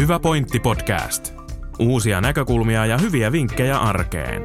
[0.00, 1.34] Hyvä pointti podcast.
[1.78, 4.42] Uusia näkökulmia ja hyviä vinkkejä arkeen.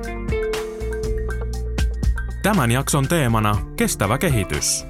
[2.44, 4.86] Tämän jakson teemana kestävä kehitys.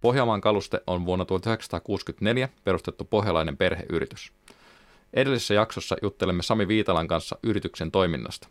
[0.00, 4.32] Pohjanmaan kaluste on vuonna 1964 perustettu pohjalainen perheyritys.
[5.14, 8.48] Edellisessä jaksossa juttelemme Sami Viitalan kanssa yrityksen toiminnasta.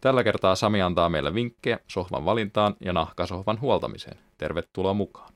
[0.00, 4.18] Tällä kertaa Sami antaa meille vinkkejä sohvan valintaan ja nahkasohvan huoltamiseen.
[4.38, 5.32] Tervetuloa mukaan.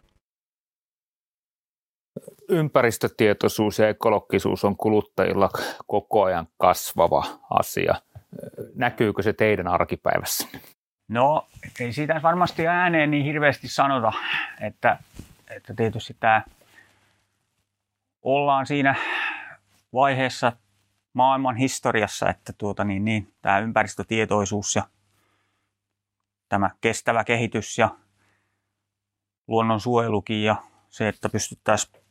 [2.48, 5.50] Ympäristötietoisuus ja ekologisuus on kuluttajilla
[5.86, 7.94] koko ajan kasvava asia.
[8.74, 10.48] Näkyykö se teidän arkipäivässä?
[11.08, 11.46] No,
[11.80, 14.12] ei siitä varmasti ääneen niin hirveästi sanota,
[14.60, 14.98] että,
[15.50, 16.42] että tietysti tämä
[18.22, 18.94] ollaan siinä
[19.92, 20.52] vaiheessa
[21.12, 24.82] maailman historiassa, että tuota, niin, niin, tämä ympäristötietoisuus ja
[26.48, 27.90] tämä kestävä kehitys ja
[29.48, 30.56] luonnonsuojelukin ja
[30.88, 32.02] se, että pystyttäisiin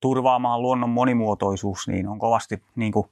[0.00, 3.08] turvaamaan luonnon monimuotoisuus, niin on kovasti niin kuin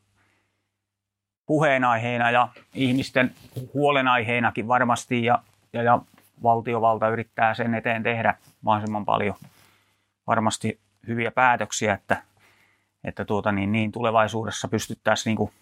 [1.47, 3.35] puheenaiheena ja ihmisten
[3.75, 6.01] huolenaiheenakin varmasti ja, ja, ja
[6.43, 9.35] valtiovalta yrittää sen eteen tehdä mahdollisimman paljon
[10.27, 12.23] varmasti hyviä päätöksiä, että
[13.05, 15.53] että tuota, niin, niin tulevaisuudessa pystyttäisiin niin kuin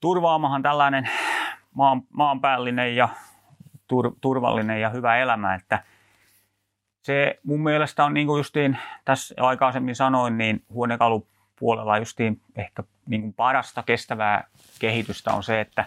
[0.00, 1.10] turvaamaan tällainen
[1.74, 3.08] maan, maanpäällinen ja
[3.88, 5.84] tur, turvallinen ja hyvä elämä, että
[7.02, 13.20] se mun mielestä on niin kuin justiin tässä aikaisemmin sanoin, niin huonekalupuolella justiin ehkä niin
[13.20, 14.44] kuin parasta kestävää
[14.78, 15.84] kehitystä on se, että,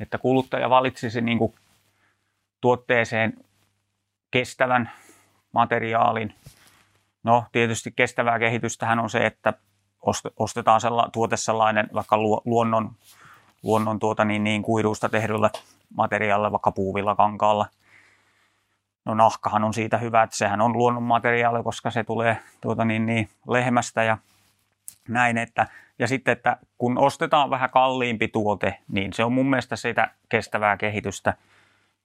[0.00, 1.54] että kuluttaja valitsisi niin kuin
[2.60, 3.32] tuotteeseen
[4.30, 4.90] kestävän
[5.52, 6.34] materiaalin,
[7.28, 9.52] No tietysti kestävää kehitystähän on se, että
[10.38, 12.90] ostetaan sella, tuote sellainen vaikka luonnon,
[13.62, 15.50] luonnon tuota niin, niin kuidusta tehdyllä
[15.96, 17.66] materiaalilla, vaikka puuvilla kankaalla.
[19.04, 23.06] No nahkahan on siitä hyvä, että sehän on luonnon materiaali, koska se tulee tuota niin,
[23.06, 24.18] niin, lehmästä ja
[25.08, 25.38] näin.
[25.38, 25.66] Että,
[25.98, 30.76] ja sitten, että kun ostetaan vähän kalliimpi tuote, niin se on mun mielestä sitä kestävää
[30.76, 31.34] kehitystä,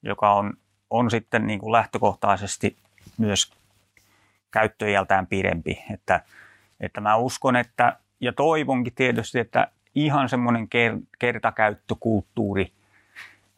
[0.02, 0.54] joka on,
[0.90, 2.76] on sitten niin kuin lähtökohtaisesti
[3.18, 3.63] myös
[4.54, 5.84] käyttöiältään pidempi.
[5.94, 6.20] Että,
[6.80, 10.68] että mä uskon, että ja toivonkin tietysti, että ihan semmoinen
[11.18, 12.72] kertakäyttökulttuuri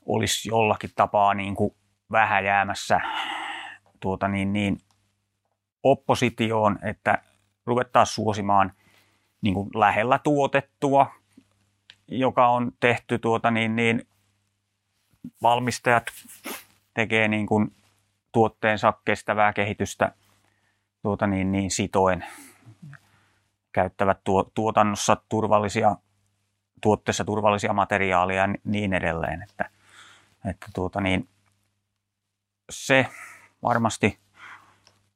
[0.06, 1.74] olisi jollakin tapaa niin kuin
[2.10, 3.00] vähän jäämässä
[4.00, 4.78] tuota niin, niin
[5.82, 7.18] oppositioon, että
[7.66, 8.72] ruvettaisiin suosimaan
[9.42, 11.14] niin kuin lähellä tuotettua,
[12.08, 14.06] joka on tehty tuota niin, niin
[15.42, 16.04] valmistajat
[16.94, 17.72] tekee niin kuin
[18.32, 20.12] tuotteensa kestävää kehitystä–
[21.06, 22.24] tuota niin, niin sitoen
[23.72, 25.96] käyttävät tuo, tuotannossa turvallisia,
[26.80, 29.42] tuotteessa turvallisia materiaaleja ja niin edelleen.
[29.42, 29.70] Että,
[30.44, 31.28] että tuota niin,
[32.70, 33.06] se
[33.62, 34.18] varmasti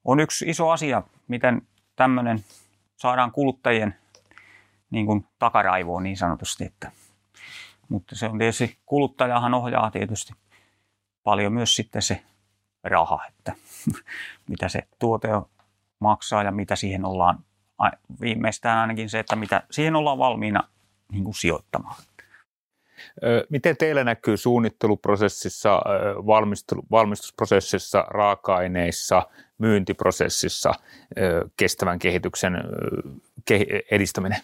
[0.05, 1.63] on yksi iso asia, miten
[1.97, 2.45] tämmöinen
[2.97, 3.95] saadaan kuluttajien
[4.91, 6.65] niin kuin takaraivoon niin sanotusti.
[6.65, 6.93] Että,
[7.89, 10.33] mutta se on tietysti, kuluttajahan ohjaa tietysti
[11.23, 12.23] paljon myös sitten se
[12.85, 13.53] raha, että
[14.51, 15.47] mitä se tuote on
[16.01, 17.39] maksaa ja mitä siihen ollaan,
[18.21, 20.69] viimeistään ainakin se, että mitä siihen ollaan valmiina
[21.13, 21.97] niin kuin sijoittamaan.
[23.51, 25.83] Miten teillä näkyy suunnitteluprosessissa,
[26.91, 29.23] valmistusprosessissa, raaka-aineissa,
[29.59, 30.73] myyntiprosessissa
[31.57, 32.65] kestävän kehityksen
[33.91, 34.41] edistäminen?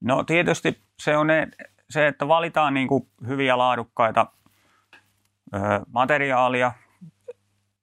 [0.00, 1.48] No tietysti se on ne,
[1.90, 4.26] se, että valitaan niin kuin hyviä laadukkaita
[5.86, 6.72] materiaalia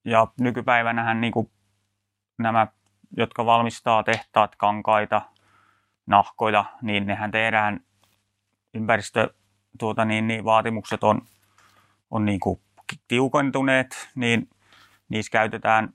[0.05, 1.51] ja nykypäivänähän niin kuin
[2.39, 2.67] nämä
[3.17, 5.21] jotka valmistaa tehtaat, kankaita,
[6.05, 7.79] nahkoja, niin nehän tehdään
[8.73, 9.33] ympäristö,
[9.79, 11.21] tuota, niin, niin vaatimukset on,
[12.11, 12.61] on niin kuin
[13.07, 14.49] tiukentuneet, niin
[15.09, 15.93] niissä käytetään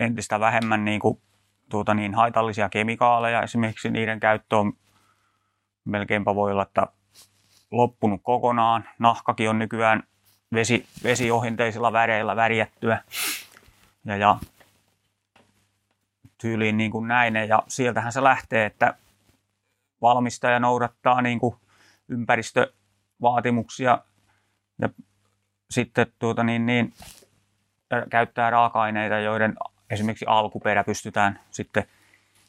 [0.00, 1.20] entistä vähemmän niin kuin,
[1.68, 3.42] tuota, niin haitallisia kemikaaleja.
[3.42, 4.72] Esimerkiksi niiden käyttö on
[5.84, 6.86] melkeinpä voi olla, että
[7.70, 8.84] loppunut kokonaan.
[8.98, 10.02] Nahkakin on nykyään
[10.52, 12.98] vesi, vesiohinteisilla väreillä värjättyä.
[14.04, 14.38] Ja, ja
[16.42, 17.34] tyyliin niin kuin näin.
[17.34, 18.94] Ja sieltähän se lähtee, että
[20.02, 21.56] valmistaja noudattaa niin kuin
[22.08, 23.98] ympäristövaatimuksia
[24.78, 24.88] ja
[25.70, 26.92] sitten tuota niin, niin,
[28.10, 29.54] käyttää raaka-aineita, joiden
[29.90, 31.84] esimerkiksi alkuperä pystytään sitten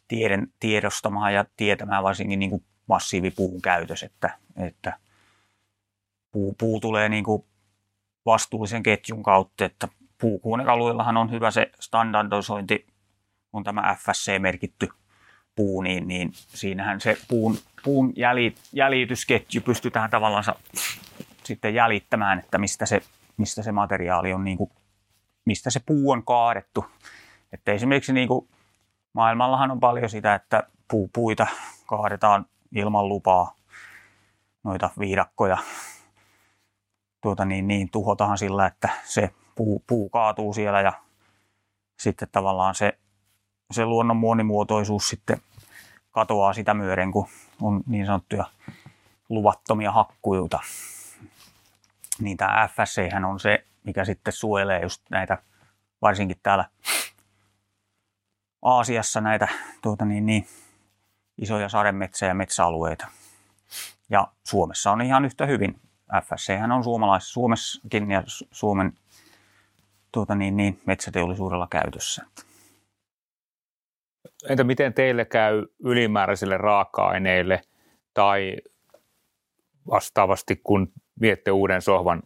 [0.07, 4.98] tieden, tiedostamaan ja tietämään varsinkin niin kuin massiivipuun käytös, että, että
[6.31, 7.46] puu, puu tulee niin kuin
[8.25, 9.88] vastuullisen ketjun kautta, että
[10.22, 12.93] puukuonekaluillahan on hyvä se standardisointi
[13.53, 14.89] on tämä FSC-merkitty
[15.55, 20.44] puu, niin, niin siinähän se puun, puun jäljit, jäljitysketju pystytään tavallaan
[21.44, 23.01] sitten jäljittämään, että mistä se,
[23.38, 24.71] mistä se materiaali on niin kuin
[25.45, 26.85] mistä se puu on kaadettu.
[27.51, 28.50] Että esimerkiksi niin kuin
[29.13, 31.47] maailmallahan on paljon sitä, että puu, puita
[31.85, 32.45] kaadetaan
[32.75, 33.55] ilman lupaa,
[34.63, 35.57] noita viidakkoja
[37.21, 40.94] tuota niin, niin, tuhotaan sillä, että se puu, puu kaatuu siellä ja
[42.00, 42.97] sitten tavallaan se,
[43.74, 45.38] se luonnon monimuotoisuus sitten
[46.12, 47.28] katoaa sitä myöden, kun
[47.62, 48.46] on niin sanottuja
[49.30, 50.60] luvattomia hakkujuita.
[52.20, 55.38] Niin tämä FSC on se, mikä sitten suojelee just näitä,
[56.02, 56.66] varsinkin täällä
[58.62, 59.48] Aasiassa näitä
[59.81, 60.48] tuota niin, niin,
[61.38, 63.08] isoja sademetsä- ja metsäalueita.
[64.10, 65.80] Ja Suomessa on ihan yhtä hyvin.
[66.22, 68.94] FSC on suomalais, Suomessakin ja Suomen
[70.12, 72.25] tuota niin, niin, metsäteollisuudella käytössä.
[74.50, 77.62] Entä miten teille käy ylimääräisille raaka-aineille
[78.14, 78.58] tai
[79.90, 80.92] vastaavasti, kun
[81.22, 82.24] viette uuden sohvan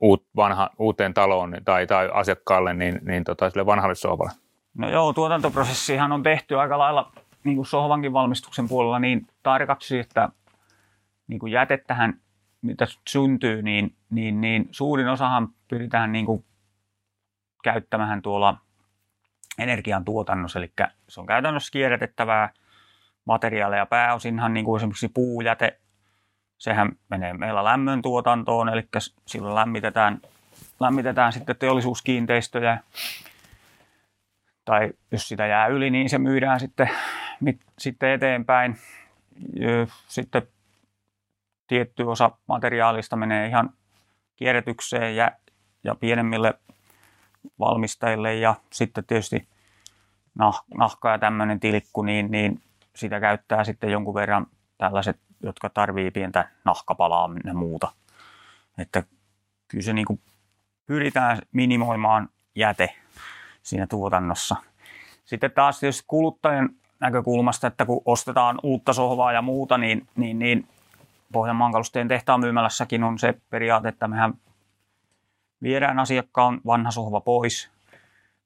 [0.00, 4.32] uut, vanha, uuteen taloon tai, tai asiakkaalle, niin, niin tota, sille vanhalle sohvalle?
[4.78, 7.12] No joo, tuotantoprosessihan on tehty aika lailla
[7.44, 10.28] niin kuin sohvankin valmistuksen puolella niin tarkaksi, että
[11.26, 12.20] niin kuin jätettähän,
[12.62, 16.44] mitä syntyy, niin, niin, niin suurin osahan pyritään niin kuin
[17.64, 18.58] käyttämään tuolla
[19.58, 20.72] energiantuotannossa, eli
[21.08, 22.50] se on käytännössä kierrätettävää
[23.24, 25.80] materiaalia pääosinhan niin kuin esimerkiksi puujäte,
[26.58, 28.88] sehän menee meillä lämmön tuotantoon, eli
[29.26, 30.20] silloin lämmitetään,
[30.80, 32.78] lämmitetään sitten teollisuuskiinteistöjä,
[34.64, 36.90] tai jos sitä jää yli, niin se myydään sitten,
[37.40, 38.78] mit, sitten eteenpäin.
[40.08, 40.42] Sitten
[41.66, 43.70] tietty osa materiaalista menee ihan
[44.36, 45.30] kierrätykseen ja,
[45.84, 46.54] ja pienemmille
[47.58, 49.48] valmistajille ja sitten tietysti
[50.34, 52.60] nah, nahka ja tämmöinen tilkku, niin, niin
[52.96, 54.46] sitä käyttää sitten jonkun verran
[54.78, 57.92] tällaiset, jotka tarvii pientä nahkapalaa ja muuta.
[58.78, 59.02] Että
[59.68, 60.20] kyllä se niin kuin
[60.86, 62.94] pyritään minimoimaan jäte
[63.62, 64.56] siinä tuotannossa.
[65.24, 66.70] Sitten taas tietysti kuluttajan
[67.00, 70.68] näkökulmasta, että kun ostetaan uutta sohvaa ja muuta, niin, niin, niin
[71.32, 74.34] Pohjanmaan kalusteen tehtaan myymälässäkin on se periaate, että mehän
[75.62, 77.70] viedään asiakkaan vanha sohva pois,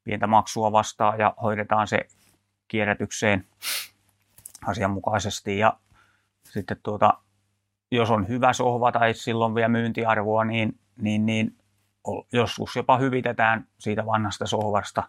[0.05, 1.99] pientä maksua vastaan ja hoidetaan se
[2.69, 3.47] kierrätykseen
[4.67, 5.59] asianmukaisesti.
[5.59, 5.77] Ja
[6.45, 7.19] sitten tuota,
[7.91, 11.57] jos on hyvä sohva tai silloin vielä myyntiarvoa, niin, niin, niin
[12.33, 15.03] joskus jopa hyvitetään siitä vanhasta sohvasta,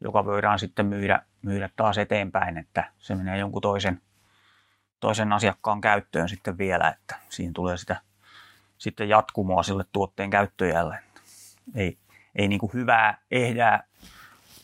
[0.00, 4.00] joka voidaan sitten myydä, myydä taas eteenpäin, että se menee jonkun toisen,
[5.00, 8.00] toisen asiakkaan käyttöön sitten vielä, että siinä tulee sitä
[8.78, 10.98] sitten jatkumoa sille tuotteen käyttöjälle.
[11.74, 11.98] Ei,
[12.36, 13.84] ei niin kuin hyvää, ehdää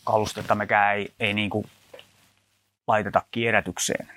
[0.05, 1.67] kalustetta mekään ei, ei niin kuin
[2.87, 4.09] laiteta kierrätykseen.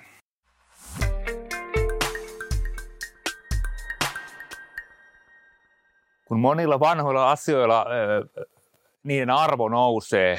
[6.30, 7.86] kun monilla vanhoilla asioilla
[9.02, 10.38] niiden arvo nousee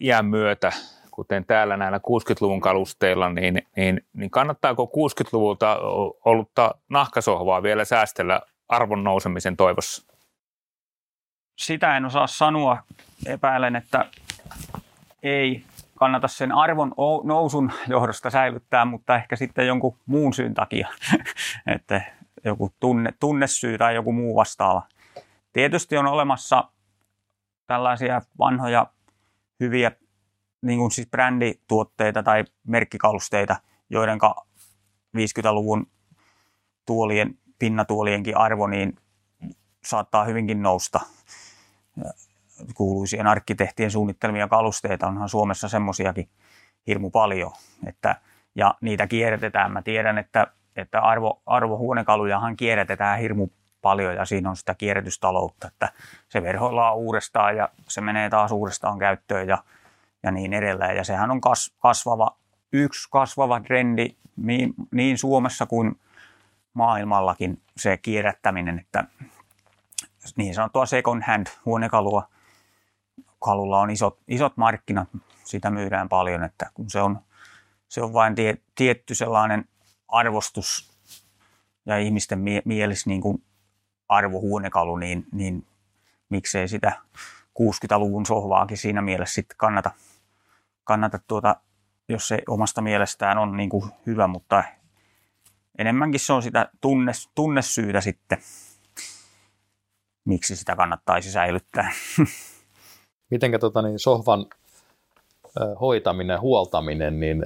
[0.00, 0.72] iän myötä,
[1.10, 5.78] kuten täällä näillä 60-luvun kalusteilla, niin, niin, niin kannattaako 60-luvulta
[6.24, 10.13] ollutta nahkasohvaa vielä säästellä arvon nousemisen toivossa?
[11.56, 12.82] Sitä en osaa sanoa.
[13.26, 14.10] Epäilen, että
[15.22, 15.64] ei
[15.98, 20.88] kannata sen arvon nousun johdosta säilyttää, mutta ehkä sitten jonkun muun syyn takia,
[21.74, 22.00] että
[22.44, 24.82] joku tunne, tunnesyy tai joku muu vastaava.
[25.52, 26.64] Tietysti on olemassa
[27.66, 28.86] tällaisia vanhoja
[29.60, 29.92] hyviä
[30.62, 33.56] niin kuin siis brändituotteita tai merkkikalusteita,
[33.90, 34.18] joiden
[35.16, 35.86] 50-luvun
[36.86, 38.96] tuolien, pinnatuolienkin arvo niin
[39.84, 41.00] saattaa hyvinkin nousta.
[42.74, 46.28] Kuuluisien arkkitehtien suunnittelemia kalusteita onhan Suomessa semmoisiakin
[46.86, 47.52] hirmu paljon.
[47.86, 48.16] Että,
[48.54, 49.72] ja niitä kierrätetään.
[49.72, 50.46] Mä tiedän, että,
[50.76, 53.48] että arvo, arvohuonekalujahan kierrätetään hirmu
[53.82, 55.92] paljon ja siinä on sitä kierrätystaloutta, että
[56.28, 59.58] se verhoillaan uudestaan ja se menee taas uudestaan käyttöön ja,
[60.22, 60.96] ja niin edelleen.
[60.96, 62.36] Ja sehän on kas, kasvava,
[62.72, 66.00] yksi kasvava trendi niin, niin Suomessa kuin
[66.74, 69.04] maailmallakin se kierrättäminen, että
[70.36, 72.28] niin sanottua second hand huonekalua.
[73.38, 75.08] Kalulla on isot, isot markkinat,
[75.44, 77.18] sitä myydään paljon, että kun se on,
[77.88, 79.64] se on vain tie, tietty sellainen
[80.08, 80.94] arvostus
[81.86, 83.44] ja ihmisten mie- mielessä niin kuin
[84.08, 85.66] arvohuonekalu, niin, niin
[86.28, 86.92] miksei sitä
[87.60, 89.90] 60-luvun sohvaakin siinä mielessä sitten kannata,
[90.84, 91.56] kannata tuota,
[92.08, 94.64] jos se omasta mielestään on niin kuin hyvä, mutta
[95.78, 98.38] enemmänkin se on sitä tunne, tunnesyytä sitten,
[100.24, 101.90] miksi sitä kannattaisi säilyttää.
[103.30, 104.46] Mitenkä tota, niin sohvan
[105.80, 107.44] hoitaminen, huoltaminen, niin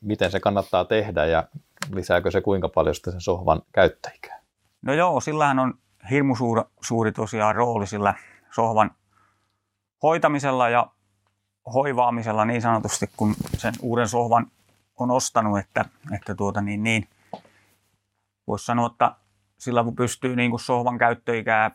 [0.00, 1.48] miten se kannattaa tehdä ja
[1.92, 4.40] lisääkö se kuinka paljon sitä sen sohvan käyttäjikää?
[4.82, 5.74] No joo, sillähän on
[6.10, 8.14] hirmu suuri, suuri tosiaan rooli sillä
[8.50, 8.90] sohvan
[10.02, 10.86] hoitamisella ja
[11.74, 14.46] hoivaamisella niin sanotusti, kun sen uuden sohvan
[14.98, 15.84] on ostanut, että,
[16.14, 17.08] että tuota niin, niin
[18.46, 19.14] voisi sanoa, että
[19.58, 21.70] sillä kun pystyy niin kuin sohvan käyttöikää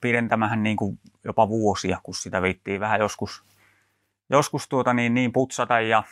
[0.00, 3.44] pidentämään niin kuin jopa vuosia, kun sitä viittiin vähän joskus,
[4.30, 6.02] joskus tuota niin, niin putsata ja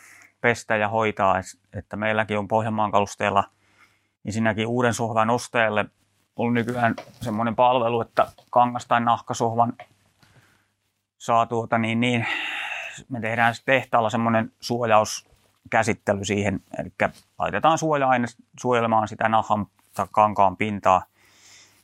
[0.40, 1.40] pestä ja hoitaa,
[1.73, 3.44] että meilläkin on Pohjanmaan kalusteella
[4.25, 5.85] niin sinäkin uuden sohvan ostajalle
[6.37, 9.73] on nykyään semmoinen palvelu, että kangas- tai nahkasohvan
[11.18, 12.26] saa tuota niin, niin
[13.08, 16.92] me tehdään tehtaalla semmoinen suojauskäsittely siihen, eli
[17.38, 18.26] laitetaan suoja-aine
[18.61, 21.02] suojelemaan sitä nahan tai kankaan pintaa.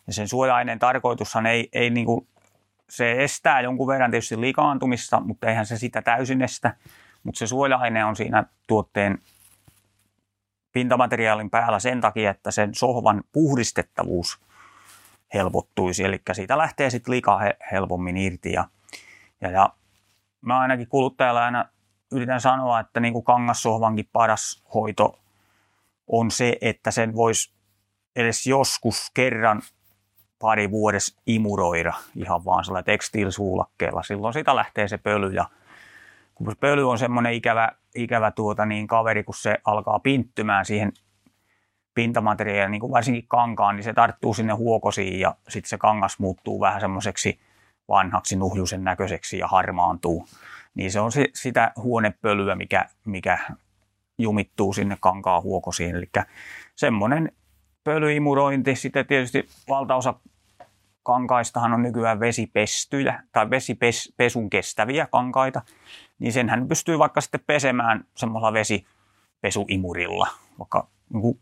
[0.07, 2.29] Ja sen suoja-aineen tarkoitushan ei, ei niin kuin,
[2.91, 6.77] se estää jonkun verran tietysti likaantumista, mutta eihän se sitä täysin estä.
[7.23, 9.19] Mutta se suoja-aine on siinä tuotteen
[10.73, 14.41] pintamateriaalin päällä sen takia, että sen sohvan puhdistettavuus
[15.35, 16.05] helpottuisi.
[16.05, 17.41] Eli siitä lähtee sitten lika
[17.73, 18.53] helpommin irti.
[18.53, 18.69] Ja,
[19.41, 19.73] ja, ja
[20.41, 21.65] mä ainakin kuluttajalle aina
[22.13, 25.21] yritän sanoa, että niin kuin kangassohvankin paras hoito
[26.07, 27.53] on se, että sen voisi
[28.17, 29.63] edes joskus kerran
[30.43, 34.03] pari vuodessa imuroida ihan vaan sellainen tekstiilisuulakkeella.
[34.03, 35.45] Silloin siitä lähtee se pöly ja
[36.35, 40.93] kun pöly on semmoinen ikävä, ikävä tuota, niin kaveri, kun se alkaa pinttymään siihen
[41.95, 46.61] pintamateriaaliin, niin kuin varsinkin kankaan, niin se tarttuu sinne huokosiin ja sitten se kangas muuttuu
[46.61, 47.41] vähän semmoiseksi
[47.89, 50.29] vanhaksi nuhjusen näköiseksi ja harmaantuu.
[50.75, 53.39] Niin se on se, sitä huonepölyä, mikä, mikä
[54.19, 55.97] jumittuu sinne kankaan huokosiin.
[55.97, 56.11] Eli
[56.75, 57.33] semmoinen
[57.85, 60.15] pölyimurointi, sitten tietysti valtaosa
[61.03, 65.63] kankaistahan on nykyään vesipestyjä tai vesipesun kestäviä kankaita,
[66.19, 70.29] niin senhän pystyy vaikka sitten pesemään semmoilla vesipesuimurilla,
[70.59, 71.41] vaikka niin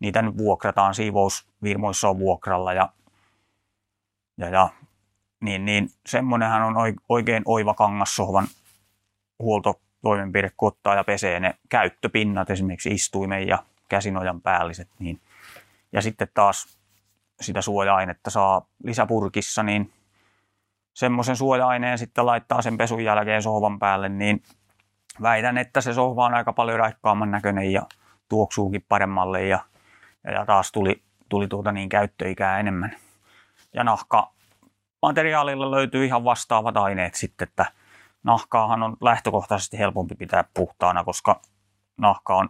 [0.00, 2.88] niitä nyt vuokrataan, siivousvirmoissa on vuokralla ja,
[4.38, 4.68] ja, ja
[5.40, 6.74] niin, niin semmoinenhan on
[7.08, 8.46] oikein oiva kangassohvan
[9.38, 15.20] huoltotoimenpide, kun ottaa ja pesee ne käyttöpinnat, esimerkiksi istuimen ja käsinojan päälliset, niin
[15.92, 16.78] ja sitten taas
[17.40, 19.92] sitä suoja-ainetta saa lisäpurkissa, niin
[20.94, 24.42] semmoisen suoja-aineen sitten laittaa sen pesun jälkeen sohvan päälle, niin
[25.22, 27.82] väitän, että se sohva on aika paljon raikkaamman näköinen ja
[28.28, 29.58] tuoksuukin paremmalle ja,
[30.24, 32.96] ja taas tuli, tuli tuota niin käyttöikää enemmän.
[33.74, 34.32] Ja nahka
[35.02, 37.66] materiaalilla löytyy ihan vastaavat aineet sitten, että
[38.22, 41.40] nahkaahan on lähtökohtaisesti helpompi pitää puhtaana, koska
[41.96, 42.48] nahka on,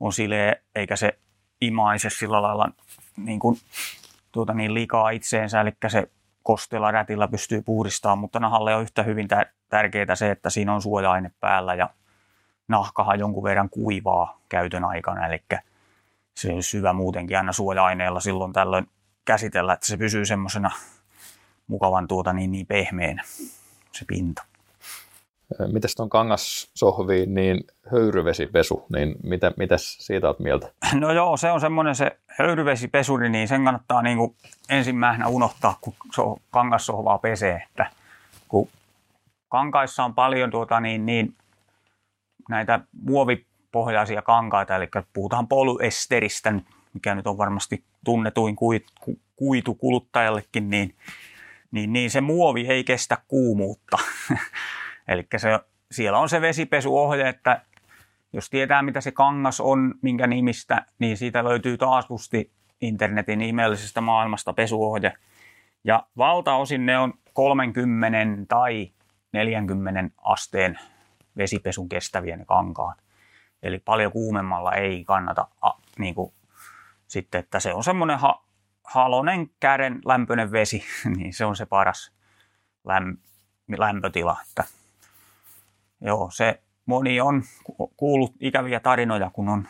[0.00, 1.18] on sileä eikä se
[1.60, 2.70] imaise sillä lailla
[3.16, 3.58] niin kuin,
[4.32, 6.10] tuota niin, liikaa itseensä, eli se
[6.42, 9.28] kosteella rätillä pystyy puhdistamaan, mutta nahalle on yhtä hyvin
[9.68, 11.90] tärkeää se, että siinä on suoja-aine päällä ja
[12.68, 15.44] nahkahan jonkun verran kuivaa käytön aikana, eli
[16.34, 18.88] se on syvä muutenkin aina suoja-aineella silloin tällöin
[19.24, 20.70] käsitellä, että se pysyy semmoisena
[21.66, 23.22] mukavan tuota niin, niin pehmeänä
[23.92, 24.44] se pinta.
[25.72, 30.70] Mitäs tuon kangassohviin, niin höyryvesipesu, niin mitä, mitäs siitä olet mieltä?
[30.94, 34.34] No joo, se on semmoinen se höyryvesipesuri, niin sen kannattaa niin kuin
[34.68, 35.94] ensimmäisenä unohtaa, kun
[36.50, 37.90] kangassohvaa pesee, että
[38.48, 38.68] kun
[39.48, 41.34] kankaissa on paljon tuota niin, niin
[42.48, 46.54] näitä muovipohjaisia kankaita, eli puhutaan polyesteristä,
[46.94, 48.56] mikä nyt on varmasti tunnetuin
[49.36, 50.94] kuitu kuluttajallekin, niin,
[51.70, 53.98] niin, niin se muovi ei kestä kuumuutta.
[55.08, 55.48] Eli se,
[55.90, 57.62] siellä on se vesipesuohje, että
[58.32, 64.52] jos tietää mitä se kangas on, minkä nimistä, niin siitä löytyy taasusti internetin ihmeellisestä maailmasta
[64.52, 65.12] pesuohje.
[65.84, 68.92] Ja valtaosin ne on 30 tai
[69.32, 70.78] 40 asteen
[71.36, 72.98] vesipesun kestäviä ne kankaat.
[73.62, 76.32] Eli paljon kuumemmalla ei kannata a, niin kuin,
[77.06, 78.44] sitten, että se on semmoinen ha,
[78.84, 80.84] halonen käden lämpöinen vesi,
[81.16, 82.12] niin se on se paras
[82.84, 83.16] läm,
[83.78, 84.36] lämpötila.
[84.48, 84.64] Että
[86.00, 87.42] Joo, se moni on
[87.96, 89.68] kuullut ikäviä tarinoja, kun on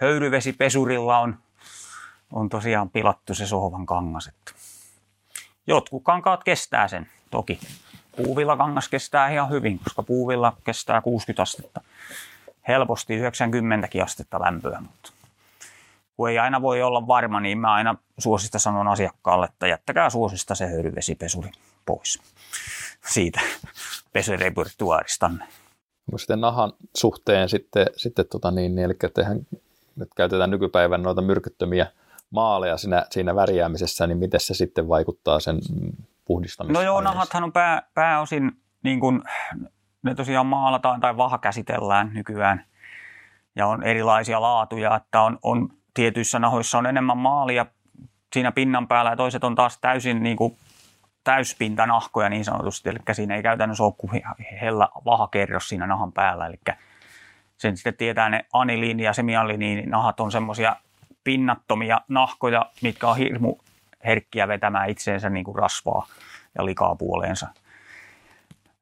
[0.00, 1.38] höyryvesipesurilla on,
[2.32, 4.26] on tosiaan pilattu se sohvan kangas.
[4.26, 4.52] Että
[5.66, 7.60] jotkut kankaat kestää sen toki.
[8.16, 11.80] Puuvilla kangas kestää ihan hyvin, koska puuvilla kestää 60 astetta.
[12.68, 15.12] Helposti 90 astetta lämpöä, mutta
[16.16, 20.54] kun ei aina voi olla varma, niin mä aina suosista sanon asiakkaalle, että jättäkää suosista
[20.54, 21.50] se höyryvesipesuri
[21.86, 22.22] pois
[23.08, 23.40] siitä
[24.12, 25.44] pesurepertuaaristanne.
[26.08, 29.46] Onko sitten nahan suhteen sitten, sitten tota niin, niin, eli tehän,
[29.96, 31.86] nyt käytetään nykypäivän noita myrkyttömiä
[32.30, 35.58] maaleja siinä, siinä värjäämisessä, niin miten se sitten vaikuttaa sen
[36.24, 36.74] puhdistamiseen?
[36.74, 39.22] No joo, nahathan on pää, pääosin, niin kuin,
[40.02, 42.64] ne tosiaan maalataan tai vahakäsitellään nykyään,
[43.56, 47.66] ja on erilaisia laatuja, että on, on tietyissä nahoissa on enemmän maalia
[48.32, 50.56] siinä pinnan päällä, ja toiset on taas täysin niin kuin
[51.28, 54.22] täyspintanahkoja niin sanotusti, eli siinä ei käytännössä ole kuin
[54.60, 56.56] hellä vahakerros siinä nahan päällä, eli
[57.56, 59.82] sen sitten tietää ne aniliini ja semianiliini.
[59.86, 60.76] Nahat on semmoisia
[61.24, 63.56] pinnattomia nahkoja, mitkä on hirmu
[64.04, 66.06] herkkiä vetämään itseensä niin kuin rasvaa
[66.58, 67.48] ja likaa puoleensa.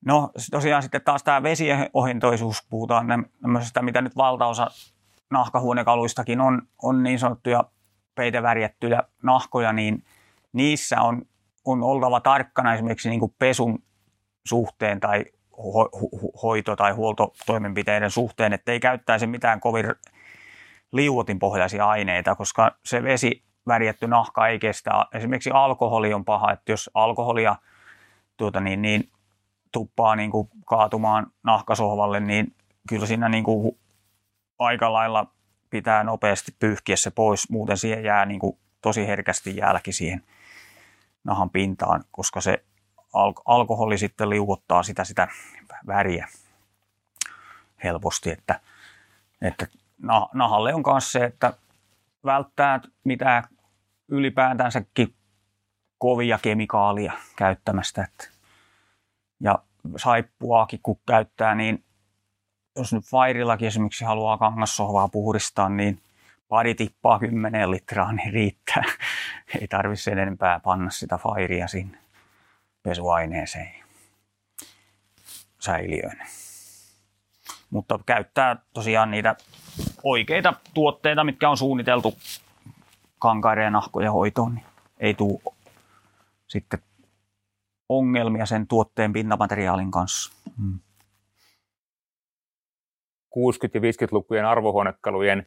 [0.05, 3.07] No tosiaan sitten taas tämä vesiohentoisuus, puhutaan
[3.43, 4.71] tämmöisestä, mitä nyt valtaosa
[5.31, 7.65] nahkahuonekaluistakin on, on niin sanottuja
[8.15, 10.05] peitevärjättyjä nahkoja, niin
[10.53, 11.23] niissä on,
[11.67, 13.83] on oltava tarkkana esimerkiksi niin kuin pesun
[14.47, 15.25] suhteen tai
[15.57, 16.09] ho, ho,
[16.43, 19.87] hoito- tai huoltotoimenpiteiden suhteen, että ei käyttäisi mitään kovin
[20.93, 24.91] liuotinpohjaisia aineita, koska se vesi värjätty nahka ei kestä.
[25.15, 27.57] Esimerkiksi alkoholi on paha, että jos alkoholia
[28.37, 29.11] tuota niin, niin
[29.73, 32.55] tuppaa niin kuin kaatumaan nahkasohvalle, niin
[32.89, 33.79] kyllä siinä niin kuin
[34.59, 35.27] aika lailla
[35.71, 40.23] pitää nopeasti pyyhkiä se pois, muuten siihen jää niin kuin tosi herkästi jälki siihen
[41.27, 42.65] nahan pintaan, koska se
[43.45, 45.29] alkoholi sitten liuottaa sitä, sitä
[45.87, 46.29] väriä
[47.85, 48.61] helposti, että,
[49.43, 49.67] että
[50.33, 51.53] nahalle on myös se, että
[52.25, 53.45] välttää mitään
[54.09, 55.15] ylipäätänsäkin
[55.99, 58.03] kovia kemikaalia käyttämästä.
[58.03, 58.29] Että,
[59.41, 59.59] ja
[59.97, 61.85] saippuaakin kun käyttää, niin
[62.77, 66.03] jos nyt Fairellakin esimerkiksi haluaa kangassohvaa puhdistaa, niin
[66.49, 68.83] pari tippaa 10 litraa, niin riittää.
[69.61, 71.99] Ei tarvitse sen enempää panna sitä Fairia sinne
[72.83, 73.85] pesuaineeseen
[75.59, 76.19] säiliöön.
[77.71, 79.37] Mutta käyttää tosiaan niitä
[80.03, 82.19] oikeita tuotteita, mitkä on suunniteltu
[83.19, 84.67] kankaiden ja nahkojen hoitoon, niin
[84.99, 85.41] ei tule
[86.49, 86.79] sitten
[87.89, 90.33] ongelmia sen tuotteen pinnamateriaalin kanssa.
[90.59, 90.79] Hmm.
[93.37, 93.39] 60-
[93.75, 95.47] ja 50-lukujen arvohuonekalujen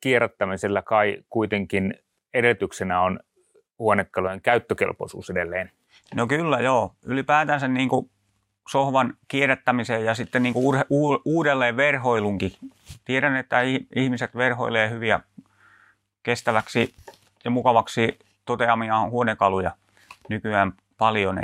[0.00, 1.94] kierrättämisellä kai kuitenkin
[2.34, 3.20] edellytyksenä on
[3.78, 5.70] huonekalujen käyttökelpoisuus edelleen.
[6.14, 6.94] No kyllä joo.
[7.04, 8.10] Ylipäätänsä niin kuin
[8.68, 10.84] sohvan kierrättämiseen ja sitten niin kuin
[11.24, 12.52] uudelleen verhoilunkin.
[13.04, 13.60] Tiedän, että
[13.96, 15.20] ihmiset verhoilee hyviä
[16.22, 16.94] kestäväksi
[17.44, 19.70] ja mukavaksi toteamia huonekaluja
[20.28, 21.38] nykyään paljon.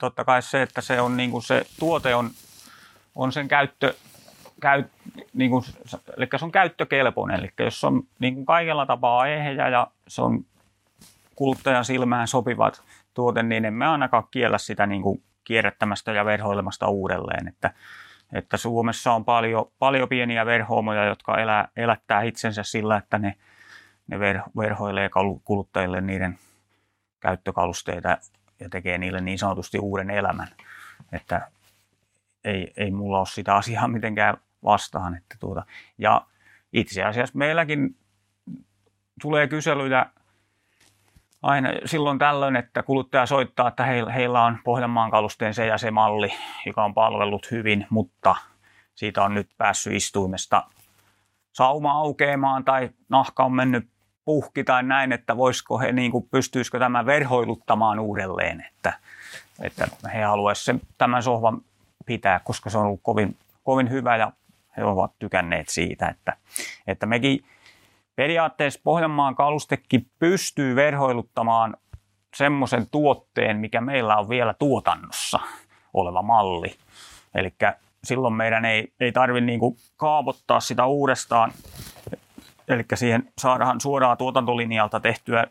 [0.00, 2.30] Totta kai se, että se, on niin kuin se tuote on,
[3.14, 3.94] on sen käyttö,
[4.60, 4.84] käy,
[5.34, 5.64] niin kuin,
[6.16, 7.40] eli se on käyttökelpoinen.
[7.40, 10.44] Eli jos on niin kuin kaikella tapaa ehjä ja se on
[11.36, 12.82] kuluttajan silmään sopivat
[13.14, 17.48] tuote, niin emme ainakaan kiellä sitä niin kuin kierrättämästä ja verhoilemasta uudelleen.
[17.48, 17.74] Että,
[18.32, 23.34] että Suomessa on paljon, paljon pieniä verhoomoja, jotka elää, elättää itsensä sillä, että ne,
[24.06, 25.10] ne ver, verhoilee
[25.44, 26.38] kuluttajille niiden
[27.20, 28.18] käyttökalusteita
[28.60, 30.48] ja tekee niille niin sanotusti uuden elämän.
[31.12, 31.48] Että
[32.44, 35.14] ei, ei mulla ole sitä asiaa mitenkään vastaan.
[35.14, 35.66] Että tuota.
[35.98, 36.26] Ja
[36.72, 37.96] itse asiassa meilläkin
[39.22, 40.06] tulee kyselyjä
[41.42, 46.32] aina silloin tällöin, että kuluttaja soittaa, että heillä, on Pohjanmaan kalusteen se ja se malli,
[46.66, 48.34] joka on palvellut hyvin, mutta
[48.94, 50.64] siitä on nyt päässyt istuimesta
[51.52, 53.88] sauma aukeamaan tai nahka on mennyt
[54.24, 58.92] puhki tai näin, että voisiko he, niin kuin, pystyisikö tämä verhoiluttamaan uudelleen, että,
[59.62, 61.60] että he haluaisivat tämän sohvan
[62.06, 64.32] pitää, koska se on ollut kovin, kovin hyvä ja
[64.76, 66.36] he ovat tykänneet siitä, että,
[66.86, 67.44] että mekin
[68.16, 71.76] periaatteessa Pohjanmaan kalustekin pystyy verhoiluttamaan
[72.36, 75.40] semmoisen tuotteen, mikä meillä on vielä tuotannossa
[75.94, 76.74] oleva malli.
[77.34, 77.54] Eli
[78.04, 81.52] silloin meidän ei, ei tarvitse niinku kaavoittaa sitä uudestaan.
[82.68, 85.46] Eli siihen saadaan suoraan tuotantolinjalta tehtyä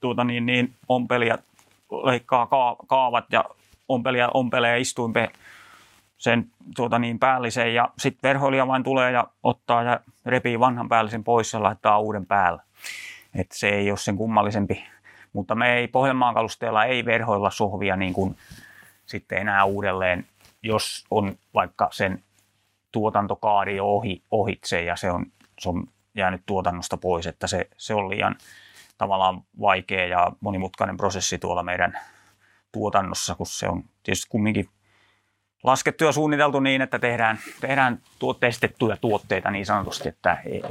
[0.00, 1.38] tuota niin, niin ompelia,
[2.04, 2.48] leikkaa
[2.86, 3.44] kaavat ja
[3.88, 5.30] ompelia, ompelee istuimpe
[6.16, 11.24] sen tuota niin, päällisen ja sitten verhoilija vain tulee ja ottaa ja repii vanhan päällisen
[11.24, 12.62] pois ja laittaa uuden päälle.
[13.34, 14.84] Et se ei ole sen kummallisempi.
[15.32, 18.36] Mutta me ei Pohjanmaan kalusteella ei verhoilla sohvia niin kuin
[19.06, 20.26] sitten enää uudelleen,
[20.62, 22.22] jos on vaikka sen
[22.92, 25.26] tuotantokaari ohi, ohitse ja se on,
[25.58, 28.36] se on jäänyt tuotannosta pois, että se, se on liian
[28.98, 31.98] tavallaan vaikea ja monimutkainen prosessi tuolla meidän
[32.72, 34.68] tuotannossa, kun se on tietysti kumminkin
[35.66, 38.02] laskettu ja suunniteltu niin, että tehdään, tehdään
[38.40, 40.62] testettuja tuotteita niin sanotusti, että ei,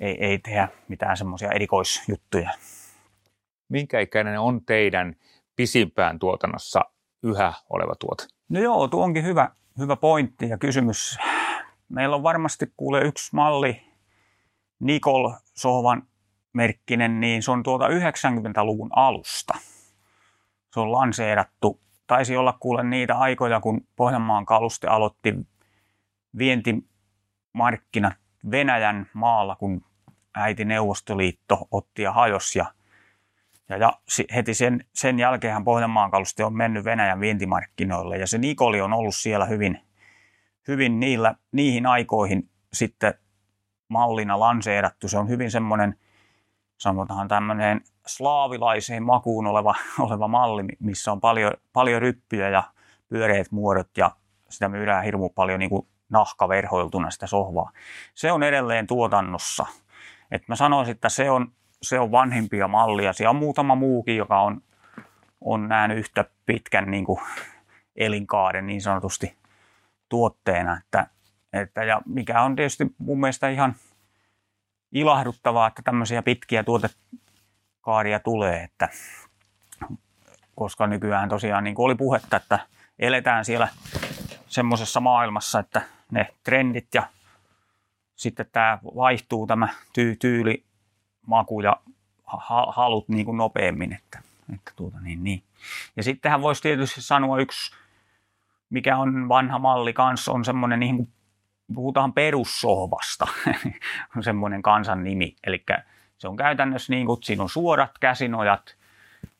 [0.00, 2.50] ei, ei tehdä mitään semmoisia erikoisjuttuja.
[3.68, 5.16] Minkä ikäinen on teidän
[5.56, 6.80] pisimpään tuotannossa
[7.22, 8.24] yhä oleva tuote?
[8.48, 11.18] No joo, tuo onkin hyvä, hyvä pointti ja kysymys.
[11.88, 13.82] Meillä on varmasti kuule yksi malli,
[14.80, 16.02] Nikol Sohvan
[16.52, 19.54] merkkinen, niin se on tuota 90-luvun alusta.
[20.74, 25.34] Se on lanseerattu taisi olla kuule niitä aikoja, kun Pohjanmaan kaluste aloitti
[26.38, 28.14] vientimarkkinat
[28.50, 29.84] Venäjän maalla, kun
[30.34, 32.66] äiti Neuvostoliitto otti ja hajosi ja
[33.68, 33.92] Ja, ja
[34.34, 39.14] heti sen, sen jälkeen Pohjanmaan kaluste on mennyt Venäjän vientimarkkinoille ja se Nikoli on ollut
[39.14, 39.80] siellä hyvin,
[40.68, 43.14] hyvin niillä, niihin aikoihin sitten
[43.88, 45.08] mallina lanseerattu.
[45.08, 45.98] Se on hyvin semmoinen,
[46.78, 49.74] sanotaan tämmöinen slaavilaiseen makuun oleva,
[50.06, 52.62] oleva malli, missä on paljon, paljon ryppyjä ja
[53.08, 54.10] pyöreät muodot ja
[54.48, 57.70] sitä myydään hirmu paljon niin kuin nahkaverhoiltuna sitä sohvaa.
[58.14, 59.66] Se on edelleen tuotannossa.
[60.30, 63.12] Et mä sanoisin, että se on, se on vanhimpia mallia.
[63.12, 64.62] Siellä on muutama muukin, joka on,
[65.40, 67.20] on nähnyt yhtä pitkän niin kuin
[67.96, 69.36] elinkaaren niin sanotusti
[70.08, 70.78] tuotteena.
[70.78, 71.06] Että,
[71.52, 73.74] että, ja mikä on tietysti mun mielestä ihan
[74.92, 76.64] ilahduttavaa, että tämmöisiä pitkiä
[77.84, 78.88] tuotekaaria tulee, että
[80.54, 82.58] koska nykyään tosiaan niin kuin oli puhetta, että
[82.98, 83.68] eletään siellä
[84.46, 87.02] semmoisessa maailmassa, että ne trendit ja
[88.16, 90.64] sitten tämä vaihtuu tämä tyy, tyyli,
[91.26, 91.76] maku ja
[92.68, 93.92] halut niin kuin nopeammin.
[93.92, 94.18] Että,
[94.54, 95.42] että tuota, niin, niin.
[95.96, 97.74] Ja sittenhän voisi tietysti sanoa yksi,
[98.70, 101.08] mikä on vanha malli kanssa, on semmoinen niin kuin
[101.74, 103.26] puhutaan perussohvasta,
[104.16, 105.36] on semmoinen kansan nimi.
[105.46, 105.64] Eli
[106.24, 108.76] se on käytännössä niin kuin, siinä on suorat käsinojat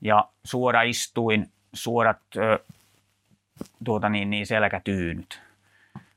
[0.00, 2.58] ja suora istuin, suorat ö,
[3.84, 5.42] tuota niin, niin selkätyynyt.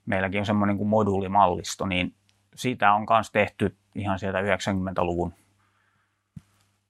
[0.05, 2.13] Meilläkin on semmoinen kuin moduulimallisto, niin
[2.55, 5.33] sitä on myös tehty ihan sieltä 90-luvun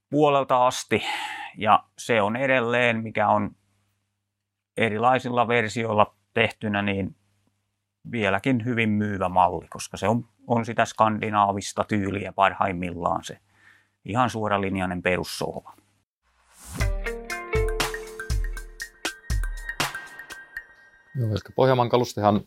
[0.09, 1.03] puolelta asti.
[1.57, 3.55] Ja se on edelleen, mikä on
[4.77, 7.15] erilaisilla versioilla tehtynä, niin
[8.11, 13.37] vieläkin hyvin myyvä malli, koska se on, on sitä skandinaavista tyyliä parhaimmillaan se
[14.07, 15.73] ihan suoralinjainen perussohva.
[21.15, 22.41] Joo, eli Pohjanmaan kalustehan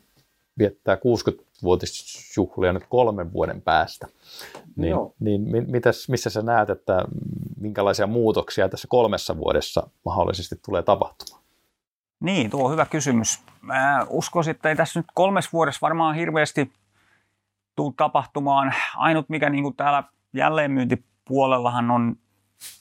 [0.59, 4.07] viettää 60-vuotisjuhlia nyt kolmen vuoden päästä.
[4.77, 5.15] Niin, Joo.
[5.21, 7.05] niin mitäs, missä sä näet, että
[7.61, 11.45] minkälaisia muutoksia tässä kolmessa vuodessa mahdollisesti tulee tapahtumaan?
[12.21, 13.41] Niin, tuo on hyvä kysymys.
[13.61, 16.73] Mä uskoisin, että ei tässä nyt kolmes vuodessa varmaan hirveästi
[17.77, 18.75] tule tapahtumaan.
[18.97, 20.05] Ainut, mikä niin kuin täällä
[21.31, 22.17] jälleenmyyntipuolellahan on,